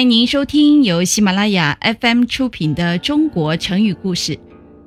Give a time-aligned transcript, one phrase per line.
[0.00, 4.32] 欢迎您收听由喜马拉雅 FM 出品的《中国成语故事》，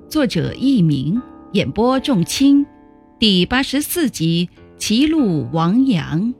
[0.09, 1.21] 作者佚名，
[1.51, 2.65] 演播仲卿，
[3.19, 6.33] 第八十四集《齐鲁王杨》。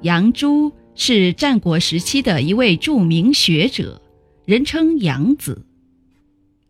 [0.00, 4.00] 杨朱是战国时期的一位著名学者，
[4.46, 5.66] 人称杨子。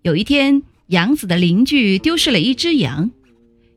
[0.03, 3.13] 有一天，杨子的邻居丢失了一只羊，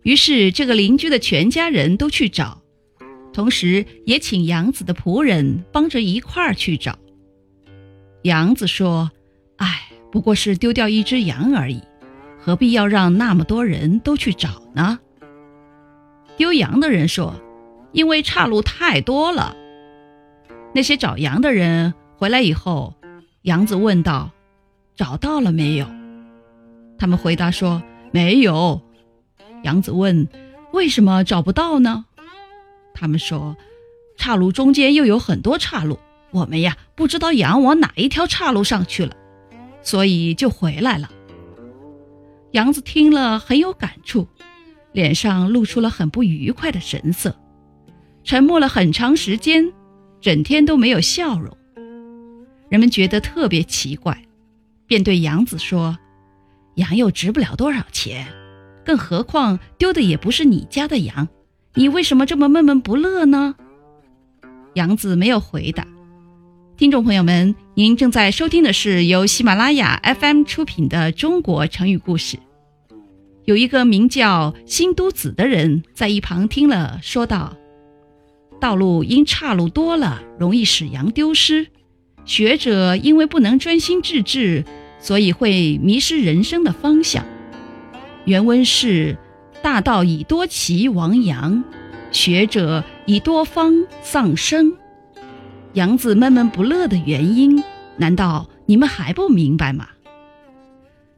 [0.02, 2.57] 于是这个邻居的全家人都去找。
[3.38, 6.98] 同时，也请杨子的仆人帮着一块儿去找。
[8.24, 9.12] 杨子说
[9.58, 11.80] ：“哎，不过是丢掉一只羊而已，
[12.40, 14.98] 何必要让那么多人都去找呢？”
[16.36, 17.36] 丢羊的人说
[17.94, 19.56] ：“因为岔路太多了。”
[20.74, 22.96] 那些找羊的人回来以后，
[23.44, 24.32] 杨子问道
[24.98, 25.86] ：“找到了没有？”
[26.98, 28.82] 他们回答说：“没有。”
[29.62, 30.28] 杨子问
[30.74, 32.06] ：“为什么找不到呢？”
[33.00, 33.56] 他们说，
[34.18, 36.00] 岔路中间又有很多岔路，
[36.32, 39.16] 我们呀不知道羊往哪一条岔路上去了，
[39.84, 41.08] 所以就回来了。
[42.54, 44.28] 杨子听了很有感触，
[44.94, 47.36] 脸上露出了很不愉快的神色，
[48.24, 49.72] 沉默了很长时间，
[50.20, 51.56] 整天都没有笑容。
[52.70, 54.24] 人们觉得特别奇怪，
[54.88, 56.00] 便对杨子说
[56.76, 58.28] ：“羊又值不了多少钱，
[58.84, 61.28] 更何况丢的也不是你家的羊。”
[61.78, 63.54] 你为什么这么闷闷不乐呢？
[64.74, 65.86] 杨子没有回答。
[66.76, 72.38] 听众朋友们，您正在收听的是由喜马拉雅 FM 出品的《中国成语故事》。
[73.46, 77.56] 有一个名叫辛都子的人在一旁听了，说道
[78.60, 81.68] ：“道路因岔路多了，容易使羊丢失；
[82.26, 84.66] 学者因为不能专心致志，
[85.00, 87.24] 所以会迷失人生的方向。”
[88.26, 89.16] 原文是。
[89.68, 91.62] 大道以多奇亡羊，
[92.10, 94.78] 学者以多方丧生。
[95.74, 97.62] 杨子闷闷不乐的原因，
[97.98, 99.90] 难道你们还不明白吗？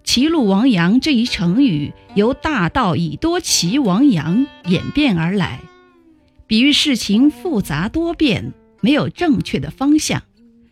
[0.03, 5.59] 齐鲁亡羊这一成语由大道以多奇亡羊演变而来，
[6.47, 10.23] 比喻事情复杂多变，没有正确的方向，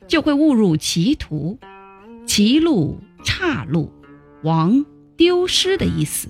[0.07, 1.59] 就会误入歧途。
[2.25, 3.93] 歧路、岔路、
[4.41, 4.83] 亡、
[5.15, 6.29] 丢失的意思。